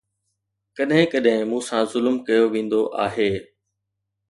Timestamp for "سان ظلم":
1.67-2.15